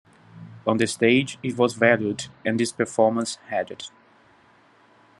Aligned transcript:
On 0.65 0.77
the 0.77 0.87
stage, 0.87 1.37
it 1.43 1.55
was 1.59 1.75
valued, 1.75 2.25
and 2.43 2.59
this 2.59 2.71
performance 2.71 3.35
had 3.49 3.69
it. 3.69 3.91